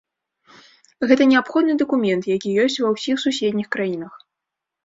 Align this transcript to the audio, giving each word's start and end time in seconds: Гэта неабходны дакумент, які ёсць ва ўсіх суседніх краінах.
Гэта 1.11 1.27
неабходны 1.33 1.75
дакумент, 1.81 2.23
які 2.37 2.57
ёсць 2.65 2.79
ва 2.87 2.95
ўсіх 2.97 3.23
суседніх 3.25 3.67
краінах. 3.77 4.13